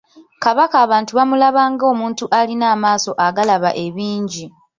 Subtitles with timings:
[0.43, 4.45] Kabaka abantu bamulaba ng’omuntu alina amaaso agalaba ebingi.